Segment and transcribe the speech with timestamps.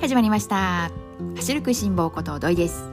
[0.00, 0.90] 始まりました。
[1.36, 2.90] 走る食いしん坊こと土井です。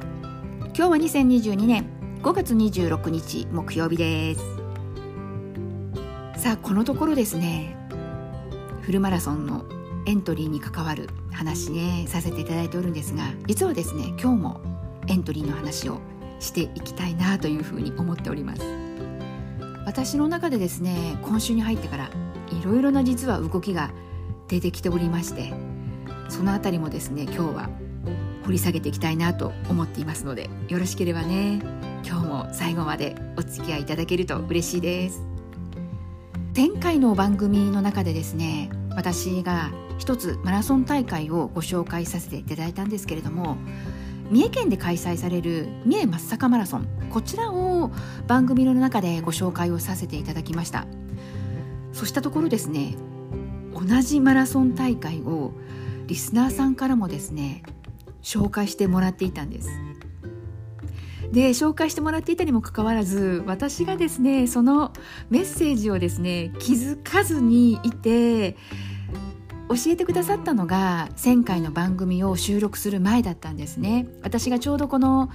[0.62, 1.90] 今日は2022年
[2.22, 4.42] 5月26日木曜日です。
[6.36, 7.78] さあこのところですね。
[8.82, 9.64] フルマラソンの
[10.06, 14.62] エントリーに関わる話ねさせていただいておるんですが実はですね今日も
[15.08, 16.02] エントリーの話を
[16.42, 18.62] していきたいなというふうに思っております。
[19.86, 22.10] 私の中でですね今週に入ってから
[22.52, 23.92] いろいろな実は動きが
[24.50, 25.54] 出てきておりまして
[26.30, 27.70] そのあたりもですね今日は
[28.46, 31.60] 掘り下げていきたいなと思っていますのでよろしければね
[32.06, 35.26] 今日も最後までお付き合いいただけると嬉しいです。
[36.56, 43.58] 前回の番組の中でですね私が一つマラソン大会をご紹介させていただいたんですけれども
[44.32, 47.92] 三重県で開催される三重松阪マラソンこちらを
[48.26, 50.88] 番組の中でご紹介をさせていただきました。
[51.94, 52.96] そうしたところですね
[53.74, 55.52] 同じマラソン大会を
[56.08, 57.64] リスナーさんからもですね
[58.22, 59.70] 紹介してもらっていたんです。
[61.32, 64.94] で紹介してもらっていたにもかかわらず私がですねその
[65.30, 68.54] メッセージをですね気づかずにいて
[69.68, 74.08] 教えてくださったのが前回の番組を収録する前だったんですね。
[74.24, 75.30] 私がちょうどこの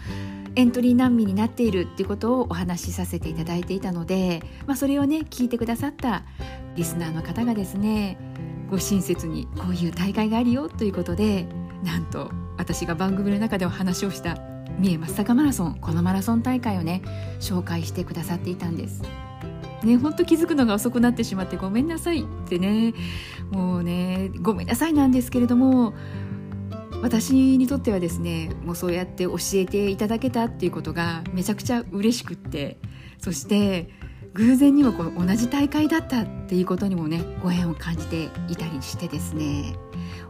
[0.55, 6.25] エントリー難民になっているっていうことをお話しさせていただいていたので、まあ、それをね聞いてくださった
[6.77, 8.19] リスナーの方がですね
[8.73, 11.47] ご親切にこういう大会があるよということで
[11.85, 14.39] なんと私が番組の中でお話をした
[14.79, 17.03] 三重松阪マラソンこのマラソン大会をね
[17.39, 19.03] 紹介してくださっていたんです。
[19.83, 22.95] ね、ほんと気づくのが遅くなってしまってごめんなさいってね
[23.51, 25.93] もうねごめんなさいなんですけれども
[27.03, 32.79] 私にとってはですねもうそうやって教えていただけたっていうことがめちゃくちゃ嬉しくって
[33.19, 33.91] そして
[34.35, 39.77] 偶然にもこの同じ大会だったっていうことにもねご縁を感じていたりしてですね。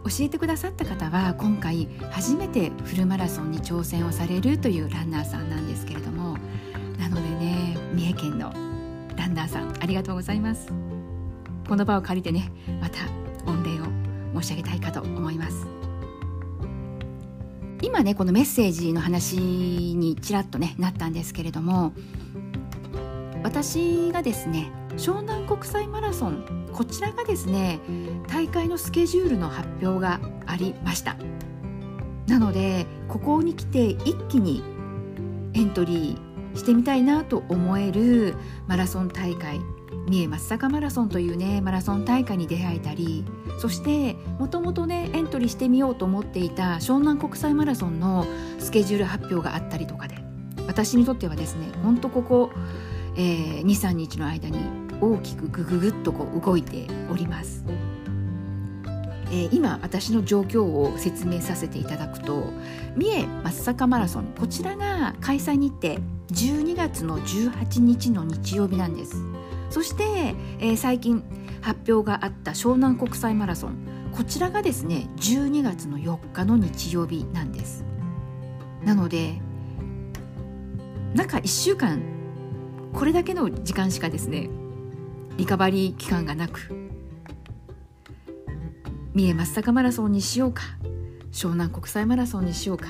[0.05, 6.36] 教えてくださった方は今回初めてフルマラソンに挑戦をされるというランナーさんなんですけれども
[6.98, 8.52] なのでね三重県の
[9.17, 10.73] ランナーさんありがとうございます。
[11.69, 12.98] この場を借りてねまた
[13.46, 13.84] 御礼を
[14.40, 15.67] 申し上げたいかと思います。
[17.83, 21.92] 今ねこのメッセージの話にちらっとねなったんですけれども
[23.42, 27.80] 私がですね湘南国際マラソンこちらがですね
[28.29, 31.17] 大会のスケジュールの発表がありました。
[32.27, 34.63] なのでここに来て一気に
[35.55, 38.35] エントリーしてみたいなと思える
[38.67, 39.61] マラソン大会
[40.08, 43.25] 三重松阪マラソンというねマラソン大会に出会えたり
[43.58, 48.27] そしてもともとねエントリーしてみようと思っていた湘南国際マラソンの
[48.58, 50.17] スケジュール発表があったりとかで
[50.67, 52.51] 私にとってはですねほんとここ
[53.17, 54.58] えー、23日の間に
[55.00, 57.64] 大きくグググッとこう動いております。
[59.33, 62.52] えー、今私の状況を説明させていただくと
[62.96, 65.96] 三重松阪マラソンこちらが開催日程
[66.33, 69.17] 12月の18日の日曜日なんです
[69.70, 70.05] そして、
[70.61, 71.24] えー、最近
[71.62, 77.86] 発表があった湘南国際マラソンこちらがですね12月の4日の日曜日なんです
[78.84, 79.40] なので
[81.14, 82.02] 中1週間
[82.92, 84.48] これだけの時間しかですね
[85.36, 86.70] リカバリー期間がなく
[89.14, 90.63] 三重松阪マラソンにしようか
[91.33, 92.89] 湘南国際マラソンにしようか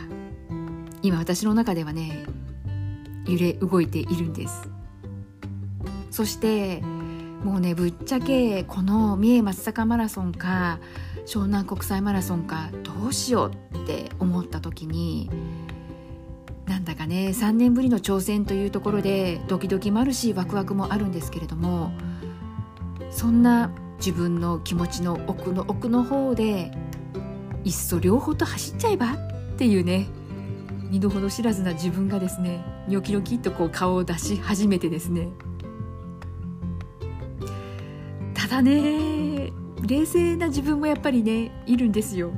[1.03, 2.25] 今私の中ではね
[3.27, 4.69] 揺れ動いているんです。
[6.11, 6.81] そして
[7.43, 10.79] もうねぶっちゃけこの三重松阪マラソンか
[11.27, 15.31] 湘南国際マラソンかどうしようって思った時に
[16.67, 21.93] なんだかね3年ぶりの挑戦というところでドキドキもあるしワクワクもあるんですけれども
[23.11, 26.73] そんな自分の気持ちの奥の奥の方で
[27.65, 29.17] いっそ両方と走っちゃえばっ
[29.57, 30.07] ていうね
[30.91, 35.29] 二度ほど知らずな自分がですねニョキニョキっとこう顔を出し始めてですね。
[38.35, 39.53] ただね
[39.87, 42.33] 冷静な自分もやっぱりねいるんですよ。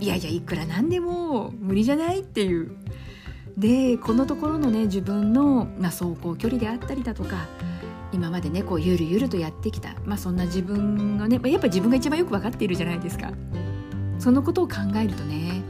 [0.00, 2.79] いやいやいくらなんでも無理じゃないっていう。
[3.56, 7.46] でこのところのね自分の、まあ、走行距離であったりだとか
[8.12, 13.32] 今までねこうゆるゆるとやってきた、まあ、そんな自分がねやっぱ自分が一番よく分かっているじゃないですか。
[14.18, 15.62] そのことを考えるとね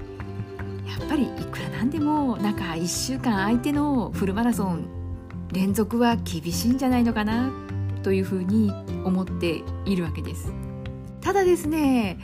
[0.87, 4.89] やっぱりいくらなんでもなんか1週間相手のフルマラソン
[5.53, 7.53] 連続は厳しいんじゃないのかな
[8.03, 8.73] というふうに
[9.05, 10.53] 思っているわけです。
[11.21, 12.19] ただですね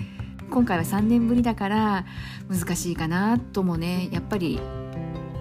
[0.51, 2.07] 今回は3年ぶりだから
[2.49, 4.61] 難しいかなともねやっぱり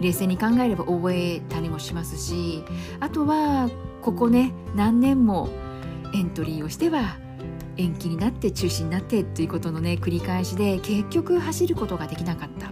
[0.02, 2.64] 冷静に考えれば覚えたりもしますし
[3.00, 3.70] あとは
[4.02, 5.50] ここね何年も
[6.14, 7.18] エントリーをしては
[7.78, 12.72] 延期になって中止になってということのね繰り返しで結局走ることができなかった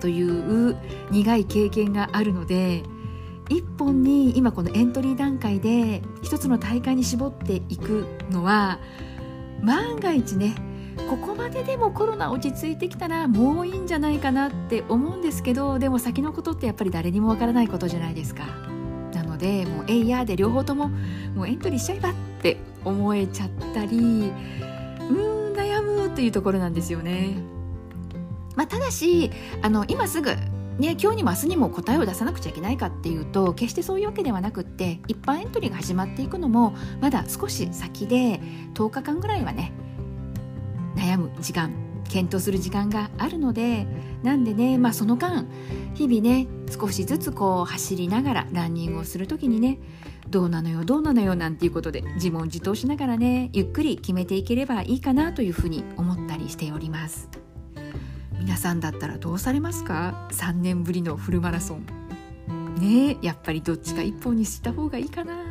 [0.00, 0.76] という
[1.10, 2.82] 苦い経験があるので
[3.48, 8.78] 1本に今このエントリー段階で1つの大会に絞っていくのは
[9.62, 10.54] 万が一ね
[11.08, 18.44] ここまででもコロナ落ち着いてきたらもういいんじゃないかなって思うんですけどでも先のことってやっぱり誰にもわからないことじゃないですか。
[19.14, 20.88] なのでもうえいやで両方とも
[21.34, 27.36] もうエントリーしちゃえばって思えちゃったりうーん悩むというところなんですよね。
[28.56, 29.30] まあ、ただし
[29.62, 30.30] あの今すぐ
[30.78, 38.40] ね、今日にも明日にも答えを出さなくちゃいけないかっていうと決してそういうわけではなくって一般エントリーが始まっていくのもまだ少し先で
[38.74, 39.72] 10日間ぐらいはね
[40.96, 41.72] 悩む時間
[42.08, 43.86] 検討する時間があるので
[44.22, 45.46] なんでね、まあ、その間
[45.94, 49.78] 日々ね少しずつこう走りながらランニングをする時にね
[50.28, 57.28] どうなのよどうなのよなんていうことで自問自答しながらねゆっくり決めていければいいかなというふうに思ったりしております。
[58.38, 61.86] 皆さんだったらどうされますか？3年ぶりのフルマラソン。
[62.80, 65.41] ねやっぱりどっちか一本にした方がいいかな。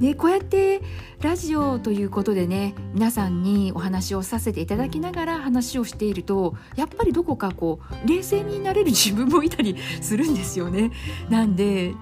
[0.00, 0.80] ね、こうやって
[1.20, 10.90] ラジオということでね皆さんにお話をさせていただきながら話をしているとやっぱりどこかこう冷静になれる自分もいたりするんですよね。
[11.28, 11.94] なんで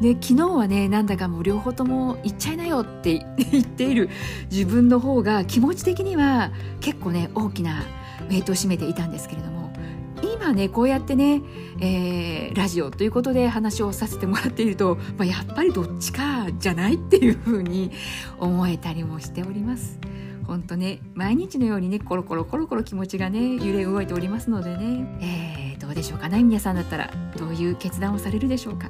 [0.00, 4.10] ね、昨日はねなんだかもう両方とも行っちゃいなよって言っている
[4.50, 7.82] 自分の方が気持ち的には結構ね大きな
[8.28, 9.55] ウェイトを占めていたんですけれども
[10.40, 11.42] 今ねこうやってね、
[11.80, 17.90] えー、ラジオということで話をさせてもらっていると、まあ、やっぱりどっちかじゃないっていうふうに
[18.38, 19.98] 思えたりもしております。
[20.46, 27.10] 本当ね毎日のようにねコロコロコロコロ気持ちがね揺れ動いておりますのでね、えー、どうでしょうかね皆さんだったら。
[27.36, 28.88] どういう決断をされるでしょうか。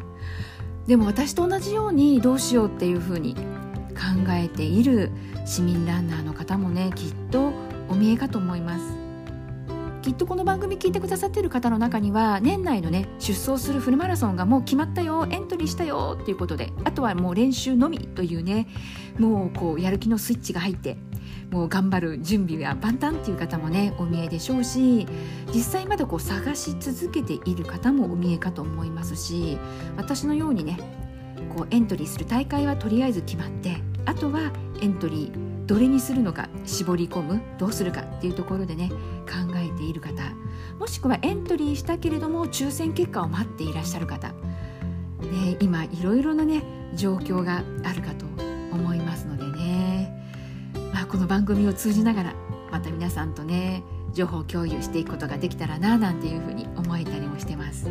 [0.87, 5.11] でも私と同じようにどうしようっていうふうに考えている
[5.45, 7.53] 市民ランナーの方もねきっと
[7.89, 8.96] お見えかと思います。
[10.17, 18.67] っとこの番組聞いてくださっている方の中には年内のね出走するフルマラソンがもう決まったよエントリーしたよっていうことであとはもう練習のみというね
[19.19, 20.97] もうこうやる気のスイッチが入って
[21.51, 25.07] もう頑張る準備や万端っていう方もねお見えでしょうし
[25.53, 29.59] 実際まだこう探し続けている方もお見えかと思いますし
[29.99, 30.79] 私のようにね
[31.55, 33.77] こうエントリーする大会はとりあえず決まって
[34.07, 38.89] あとはエントリーどれにするのか絞り込むどうするかっていうところでね
[39.27, 40.13] 考えている方
[40.79, 46.63] もしくはエントリーしたけれども抽選結果を待っていらっしゃる方、ね、今いろいろなね
[46.95, 48.27] 状況があるかと
[48.73, 50.13] 思いますのでね、
[50.93, 52.35] まあ、この番組を通じながら
[52.71, 53.83] また皆さんとね
[54.13, 57.91] 情報共有していくことができたらななんていうふうに思えたりもしてます。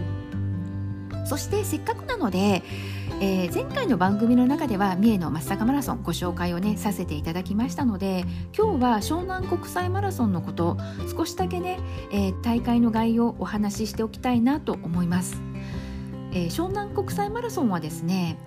[1.26, 2.64] そしてせっかくなので
[3.22, 8.26] えー、前回の番組の中では三重の松阪マラソンご紹介をねさせていただきましたので
[8.56, 10.78] 今日は湘南国際マラソンのこと
[11.10, 11.80] 少しだけね、
[12.12, 15.42] えー、大会の概要をお話ししておきたいなと思います、
[16.32, 18.38] えー、湘南国際マラソンはですね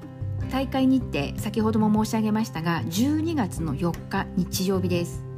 [0.50, 5.28] 大会日程先ほども申し上げましたが12月の4日日曜日です。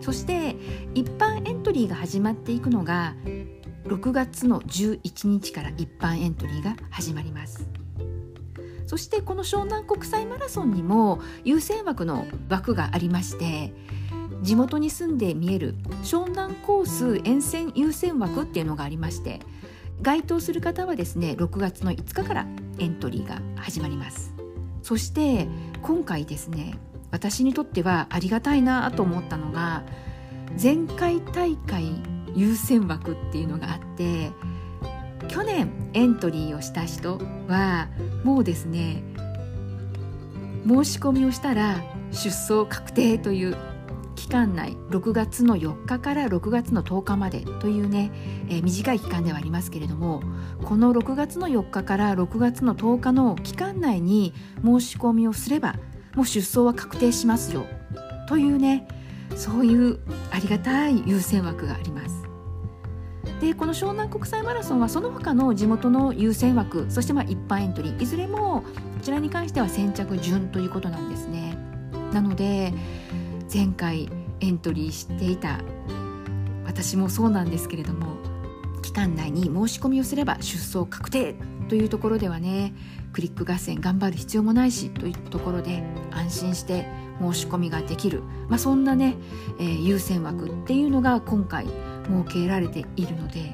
[0.00, 0.56] そして
[0.94, 3.14] 一般エントリーが始まっていくのが
[3.84, 7.83] 6月の11日から一般エントリーが始まります。
[8.86, 13.72] そしてこの湘南国際マラソンにも優先枠の枠がありまして
[14.42, 19.40] 地元に住んで見える湘南コース沿線優先枠っていうのがありまして
[20.02, 22.46] 該当する方はですね6月の5日から
[22.78, 24.34] エントリーが始まります。
[24.82, 25.48] そして
[25.80, 26.74] 今回ですね
[27.10, 29.82] 私にとってはありがたいなと思ったのが
[30.62, 31.84] 前回大会
[32.34, 34.30] 優先枠っていうのがあって
[35.28, 37.18] 去年エントリーをした人
[37.48, 37.88] は
[38.24, 39.02] もうですね
[40.66, 43.56] 申し込みをしたら出走確定という
[44.16, 48.10] 期間内6月の4日から6月の10日までというね、
[48.48, 50.22] えー、短い期間ではありますけれども
[50.64, 54.32] この6月の4日から6月の10日の期間内に
[54.64, 55.76] 申し込みをすれば
[56.14, 57.66] もう出走は確定しますよ
[58.28, 58.88] というね
[59.36, 59.98] そういう
[60.30, 62.23] ありがたい優先枠があります。
[63.40, 68.64] でこの湘南国際マラソンはその他の地元の優先枠そしてまあ一般エントリーいずれもこ
[69.02, 71.56] ちらに関しては先着順ということなんですね。
[72.12, 72.72] なので
[73.52, 74.08] 前回
[74.40, 75.60] エントリーしていた
[76.64, 78.16] 私もそうなんですけれども
[78.82, 81.34] 期間内に申し込みをすれば出走確定
[81.68, 82.74] というところではね
[83.12, 86.86] クリック合戦頑張る必要もないしというところで安心して
[87.20, 89.16] 申し込みができる、まあ、そんなね、
[89.58, 91.66] えー、優先枠っていうのが今回
[92.04, 93.52] 設けられているので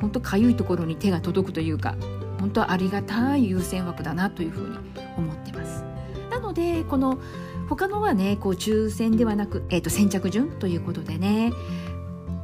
[0.00, 1.96] 本当かゆいところに手が届くというか
[2.40, 4.76] 本当ありがたい優先枠だなというふうに
[5.16, 5.84] 思ってます。
[6.30, 7.18] なのでこの
[7.68, 11.52] 他のはねこう抽選ではなく、えー、と先着順ということでね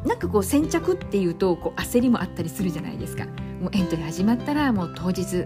[0.05, 3.27] なんかこう先着っていうとこう焦りもあったりするじゃないですか
[3.61, 5.45] もうエントリー始まったらもう当日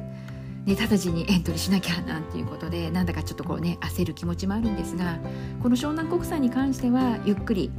[0.66, 5.18] ね、直ちにエントリーしなきゃなんていうことでなんだかちょっとこうね焦る気持ちもあるんですが
[5.62, 7.70] この湘南国際に関してはゆっくり、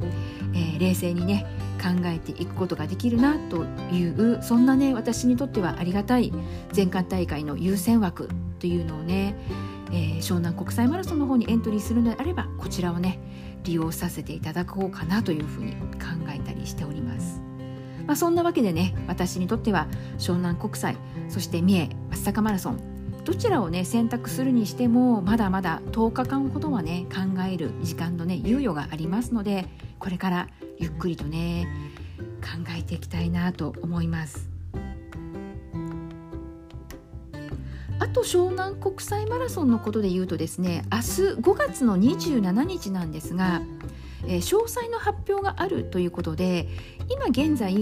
[0.54, 1.46] えー、冷静にね
[1.82, 6.32] 考えていくことができるなというそんなね私にとってはありがたい
[6.72, 8.28] 全館大会の優先枠
[8.60, 9.36] というのをね、
[9.90, 13.18] えー、湘南国際マラソンの方にエントリーするのであればこちらをね
[13.64, 17.45] 利用させていただこうかなというふうに考えたりしております。
[18.06, 20.96] まあ、そんなわけでね私にとっては湘南国際
[21.28, 29.66] そして三重松阪マラソンどちらをね選択するにしてもまだまだ10日間ほどはね考える時間のね猶予がありますので
[29.98, 30.48] これから
[30.78, 31.66] ゆっくりとね
[32.40, 34.48] 考えていきたいなと思います。
[37.98, 41.02] あと湘南国際マラソンのことで言うとですね明日
[41.40, 43.62] 5月の27日なんですが
[44.26, 46.68] えー、詳細の発表があるということで
[47.08, 47.74] 今現在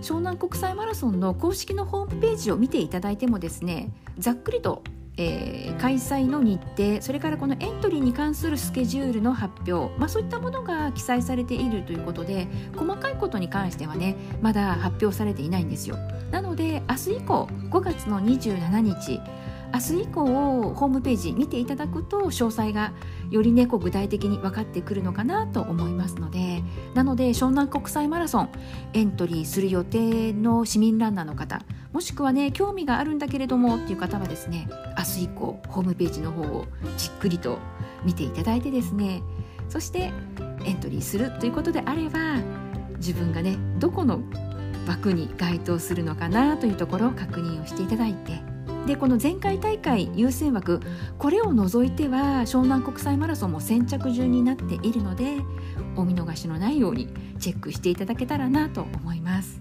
[0.00, 4.82] 湘南国際マラソンの公式のホームページを見ていただいてもですねざっくりと
[5.18, 15.96] えー、開催の日程それからこのエントリーに関するスケジュールの発表、まあ、そういったものが記載されているということで細かいことに関してはねまだ発表されていないんですよ。
[16.30, 19.20] なので明日以降5月の27日
[19.72, 20.24] 明日以降
[20.74, 22.92] ホームページ見ていただくと詳細が
[23.30, 26.62] よりねこう具体的に分かってくるのかなと思いますので
[26.94, 28.50] なので湘南国際マラソン
[28.92, 31.62] エントリーする予定の市民ランナーの方
[31.92, 36.66] もしくはね興味があるんだけれどもっていう方はですね明日以降ホームページの方を
[36.98, 37.58] じっくりと
[38.04, 39.22] 見ていただいてですね
[39.68, 40.12] そして
[40.64, 42.36] エントリーするということであれば
[42.96, 44.20] 自分がねどこの
[44.86, 48.51] 枠に該当するのかなというところを確認をしていただいて
[48.86, 50.80] でこの前回大会優先枠
[51.18, 55.36] これを除いては湘南国際マラソンも先着順になっているので
[55.96, 57.08] お見逃しのないように
[57.38, 59.60] チェックしていただけたらなと思います。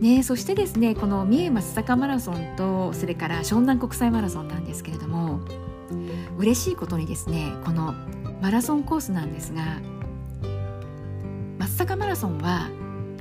[0.00, 5.40] ね、そしてですねこの三重松阪マラソンとそれから湘南国際マラソンなんですけれども
[6.38, 7.94] 嬉しいことにですねこの
[8.40, 9.80] マラソンコースなんですが
[11.58, 12.70] 松阪マラソンは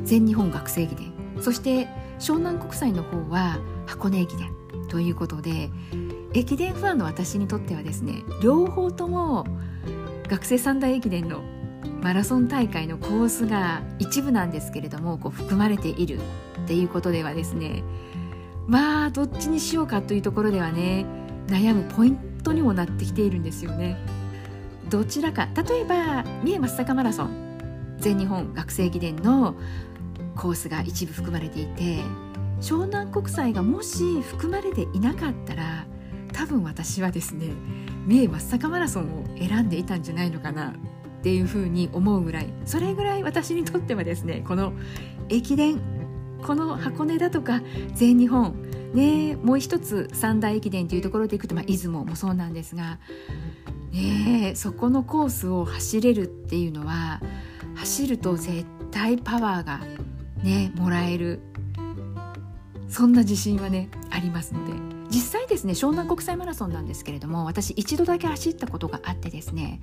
[0.04, 1.12] 全日本学生駅伝
[1.42, 1.88] そして
[2.20, 4.53] 湘南国際の方は箱根駅伝
[4.89, 5.70] ということで
[6.34, 9.46] 駅伝ファンの私にとってはですね両方とも
[10.27, 11.41] 学生三大駅伝の
[12.01, 16.20] マラソン大会のコースが一部なんですけれどもこう含まれている
[16.63, 17.84] っていうことではですね
[18.67, 21.06] まあどっちにしようかというところではね
[21.48, 23.98] 悩むポイントにもなってきているんですよね。
[24.89, 29.56] どちらか例えば三重松阪マラソン全日本学生駅伝の
[30.36, 32.00] コースが一部含まれていて
[32.59, 35.85] 湘南国際がもし含まれていなかったら
[36.33, 37.51] 多分私はですね
[38.05, 44.73] 三重松阪マラソンを選んでいたんじゃないのかなっていうふうに思うぐらいそれぐらい私にとってはですねこの
[45.29, 45.81] 駅伝
[46.43, 47.61] この箱根だとか
[47.93, 48.55] 全日本
[48.93, 52.99] ねもう一つ三大駅伝というところでいくと、まあ、出雲もそうなんですが、
[53.91, 57.19] ね、そこのコースを走れるっていうのは
[57.75, 59.81] 走ると絶対パワーが
[60.43, 61.41] ねもらえる
[62.89, 64.98] そんな自信はねありますので。
[65.10, 69.79] 実際ですね湘南国際マラソンなんですけれども私一度だけ走ったことがあってですね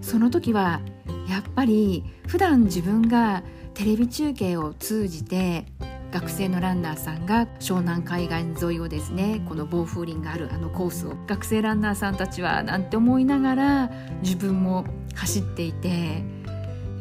[0.00, 0.80] その時は
[1.28, 3.42] やっぱり普段自分が
[3.74, 5.66] テレビ中継を通じて
[6.12, 13.90] 学生のランナーさんが湘南海岸沿いをですねこの暴風林があるあのコースを学生ランナーさんたちはなんて思いながら
[14.22, 16.24] 自分も走っていて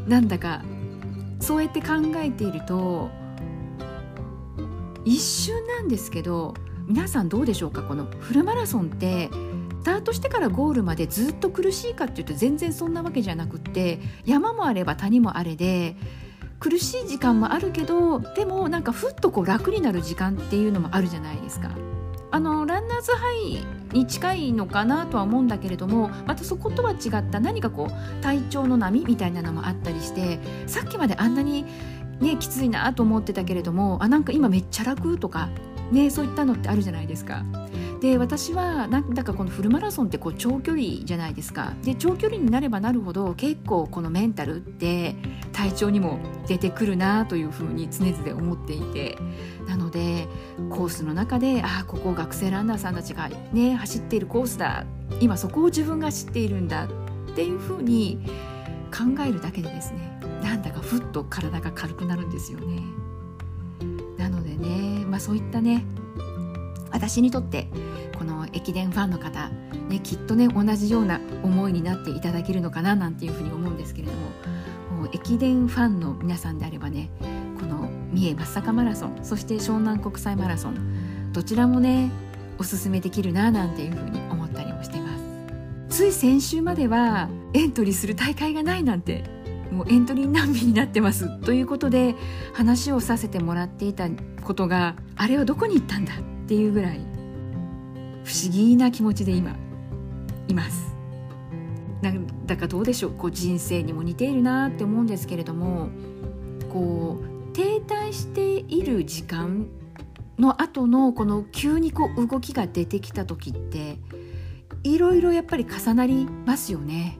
[0.07, 0.63] なんだか
[1.39, 1.87] そうやって考
[2.17, 3.09] えていると
[5.05, 6.53] 一瞬なんですけど
[6.87, 7.83] 皆さんどうでしょうか？
[7.83, 9.29] このフルマラソンって
[9.81, 15.95] スタートしてからゴールまでずっと苦しいかっていうと全然そんなわけじゃなくって山もあれば谷もあれで
[16.59, 21.71] 苦しい時間もあるけどでもなんかふっとこう楽になる時間っていうのもあるじゃないですか。
[22.31, 31.65] あのランナーズハイに近いのかなとは思うんだけれどもまたそことは違った何かこう体調の波みたいなのもあったりしてさっきまであんなに
[32.19, 35.49] ねきついなと思ってたけれどもあなんか今めっちゃ楽とか
[35.91, 37.43] ねそういったのってあるじゃないですか。
[37.99, 41.73] で私はなんだかこのフルマラソンってこう長距離じゃないですか。
[41.83, 45.15] で長距離になればなるほど結構このメンタルって
[45.51, 49.17] 体調にも出てくるなというふうに常々思っていて。
[49.67, 50.27] なので
[50.71, 54.83] コースの中でああここ学生ランナーさんたちがね走っているコースだ。
[55.19, 56.87] 今そこを自分が知っているんだっ
[57.35, 58.25] ていうふうに
[58.91, 60.19] 考えるだけでですね
[60.59, 62.83] なんだかふっと体が軽くなるんですよね。
[64.17, 65.85] なのでね、まあ、そういったね
[66.91, 67.69] 私にとって
[68.17, 69.47] この駅伝ファンの方、
[69.87, 74.19] ね、きっとね同じような思いになっていただけるのかななんていうふうに思うんですけれども
[74.97, 77.09] もう駅伝ファンの皆さんであればね
[77.57, 82.11] この三重松阪マラソンそして湘南国際マラソンどちらもね
[82.57, 85.07] おすすめできるななんていうふうに思ったりもしてま
[85.89, 89.38] すつい先週まではエントリーする大会がないなんて
[89.71, 92.15] もうエントリー難民になってますということで
[92.53, 94.09] 話をさせてもらっていた
[94.43, 96.99] ことがあれはどこに行ったんだっていうぐらい
[98.23, 99.55] 不思議な気持ちで今
[100.47, 100.95] います
[102.01, 105.89] なんだかどうでしょうこう人生にも似ているなって思うんですけれども
[106.71, 108.41] こう停滞して
[108.73, 109.67] いる時間
[110.37, 113.97] の後のこの急にこう動きが出てきた時って
[114.83, 117.19] いろいろやっぱり重なりますよね。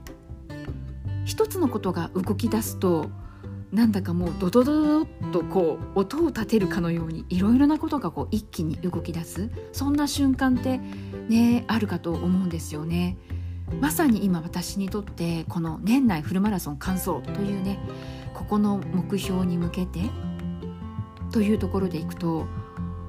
[1.30, 3.12] 一つのことが動き出すと
[3.72, 10.80] なんだかもうドドドドッとこう音を立てるかのようにいろいろなことがこう一気に動き出すそんな瞬間って
[11.30, 13.16] ねあるかと思うんですよね。
[13.80, 17.78] まさに今私にとってこの年内フルマラソン完走というね
[18.34, 20.00] ここの目標に向けて
[21.32, 22.48] というところでいくと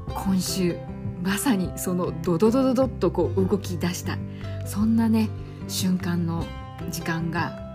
[0.08, 0.76] 今週
[1.22, 4.18] まさにそのドドドドドッとこう動き出した
[4.66, 5.30] そんなね
[5.68, 6.44] 瞬間の
[6.90, 7.69] 時間が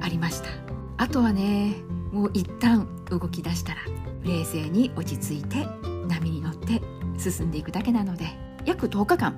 [0.00, 0.48] ありました。
[0.96, 1.74] あとはね
[2.12, 3.80] もう一旦動き出したら
[4.22, 5.66] 冷静に落ち着いて
[6.08, 6.80] 波に乗って
[7.18, 8.26] 進んでいくだけなので
[8.64, 9.36] 約10日間。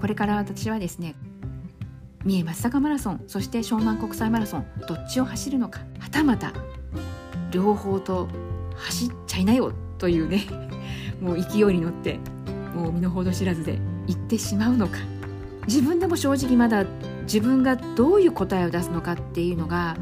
[0.00, 1.14] これから私はですね
[2.24, 6.52] 三重松阪マラソンそして湘南国際マラソンどっちを走るのかはたまた
[7.50, 8.28] 両方と
[8.76, 10.46] 走っちゃいなよというね
[11.20, 12.18] もう勢いに乗って
[12.74, 14.98] もう身の程知らずで行ってしまうのか。
[15.66, 16.84] 自分でも正直まだ
[17.32, 19.96] 自分がどういう答えを出すのかっていうのが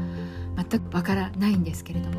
[0.57, 2.15] 全くわからないんですけれども、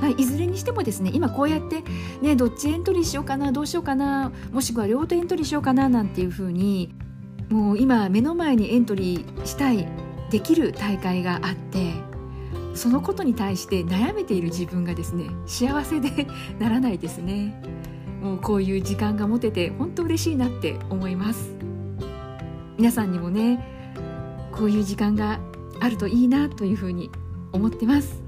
[0.00, 1.82] まあ、いずれにしてもですね今こうやって、
[2.22, 6.94] ね、どっちエントリーしようかなどうしようかなもしくは両手エントリーしようかななんていうふうに
[7.48, 9.88] もう今目の前にエントリーしたい
[10.30, 11.92] できる大会があって
[12.74, 16.26] そのことに対して悩めている自分がですね幸せで
[16.60, 17.60] ならないですね。
[18.20, 21.56] もうこういう時間が持てて本当嬉しいなって思います。
[22.76, 23.75] 皆さんにもね
[24.56, 25.38] こういう時間が
[25.80, 27.10] あるといいなというふうに
[27.52, 28.22] 思ってます。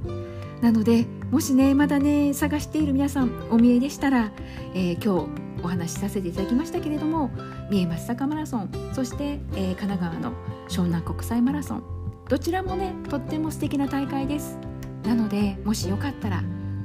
[0.60, 4.32] なのでもしねまだね探している皆さんお見えでしたら、
[4.74, 5.28] えー、今日
[5.62, 7.30] お話しさせていただきましたけれども
[7.70, 10.32] 三重松阪マラソンそして、えー、神奈川の
[10.68, 11.82] 湘南国際マラソン
[12.28, 14.58] どちらもねとっても素敵な大会です。
[15.04, 16.42] なのでもしよかったら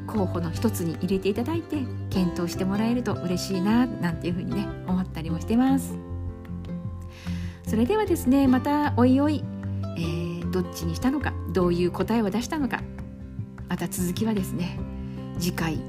[0.08, 6.03] 候補の一つに入れていただいて検討してもらえると嬉しいななんていうふうにね思ったりもしてます。
[7.68, 9.44] それではですねまたおいおい、
[9.98, 12.82] えー、どっちにしたのかどういう答えを出したのか
[13.70, 14.78] また続きはですね
[15.40, 15.80] 次回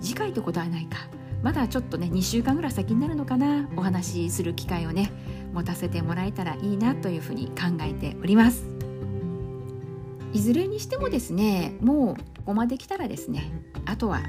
[0.00, 0.98] 次回とことはないか
[1.42, 5.10] まだちょっとね2週間ぐらい先になるのかなお話しする機会をね
[5.52, 8.64] 持たせてもらえたらいいなというふうに考えております。
[10.32, 13.52] いずれにしてもですねもうここまで来たらですね
[13.84, 14.22] あとは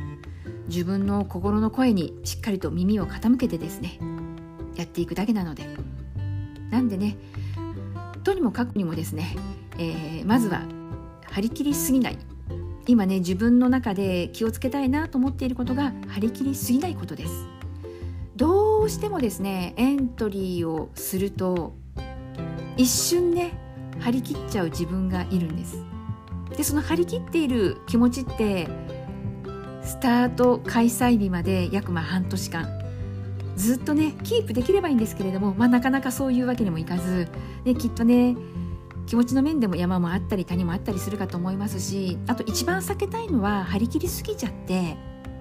[0.68, 4.00] 自分の心の声にしっかりと耳を傾けてですね
[4.76, 5.68] やっていくだけなので
[6.74, 7.18] なんでね
[8.24, 9.36] とにもかくにもですね、
[9.78, 10.64] えー、まずは
[11.30, 12.18] 張り切りすぎない。
[12.88, 17.48] 今ね自分の中で気をつけたいなと思っていることが張り切りすぎないことです。
[18.36, 21.76] どうしてもですねエントリーをすると
[22.76, 23.58] 一瞬ね
[24.00, 25.84] 張り切っちゃう自分がいるんです。
[26.58, 28.68] でその張り切っている気持ちって
[29.84, 32.83] スタート開催日まで約ま半年間
[33.56, 37.28] ずっとねキープできればいいんですけれども、まあ、なかなかそういうわけにもいかず、
[37.66, 38.36] ね、きっとね
[39.06, 44.98] 気持ちの面でも山もあったり谷もあったりするかと思いますしあと一番避けたいのは張り切りすぎちゃって、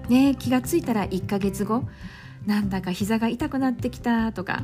[0.09, 1.83] ね、気が付いたら1ヶ月後
[2.45, 4.63] なんだか膝が痛くなってきたとか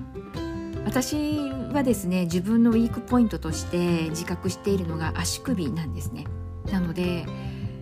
[0.85, 1.15] 私
[1.73, 6.25] はですね自分のウィークポイントとして自覚しているのが足首なんですね。
[6.71, 7.25] なので、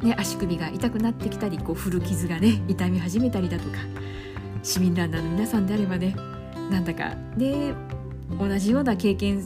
[0.02, 3.78] ね、足首が痛くなってきたりこう古傷がね痛み始めたりだとか
[4.68, 6.14] 市民ランナーの皆さんであればね
[6.70, 7.74] なんだかで
[8.38, 9.46] 同じような経験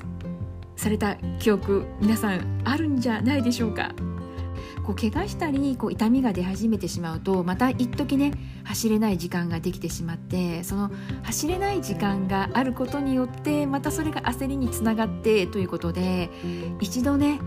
[0.76, 3.92] された記憶皆さんあるんじゃないでしょうか。
[4.92, 8.34] こう怪我したりこう痛みが出始めてしまうとまた一時ね
[8.66, 10.92] 走れない時間ができてしまってその
[11.24, 16.30] 走れない時間があることによってまたそれが焦りにつながってということで
[16.82, 17.40] 一度ね、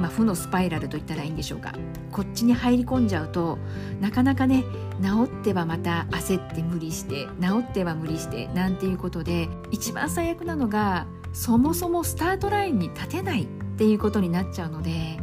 [0.00, 1.72] まあ、負のスパイラルといったらいいんでしょうか。
[2.10, 3.58] こっちに入り込んじゃうと
[4.00, 4.64] なかなかね
[5.00, 15.20] 治ってはまた焦って無理して治っては無理してなんていうことで一番最悪なのがそもそもスタートラインに立てないっていうことになっちゃうので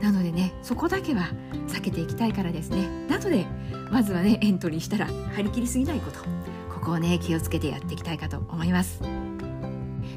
[0.00, 1.30] なのでねそこだけは
[1.68, 2.88] 避けていきたいからですね。
[3.08, 3.46] なので
[3.90, 6.20] まずはねエントリーしたら張り切りすぎないこと。
[6.72, 9.00] ここをね気をつけてやっていきたいかと思います。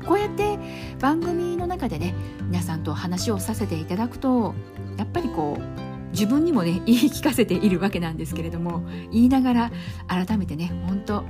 [0.06, 0.58] こうやって
[1.00, 2.14] 番組の中でね
[2.44, 4.54] 皆さんと話をさせていただくと
[4.98, 9.72] やっぱりこう自分にもね言い聞かせているわけなんですけれども言いながら
[10.08, 11.24] 改めてね本当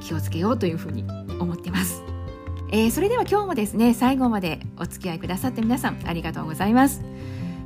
[0.00, 1.04] 気をつけようというふうに
[1.38, 2.02] 思ってます、
[2.70, 7.02] えー、それでは今日もですね最後までお付き合いくださって皆さんありがとうございます。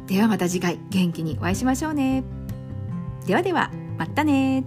[0.07, 2.25] ではまた次回元気にお会いしましょうね。
[3.27, 4.65] ではではまたね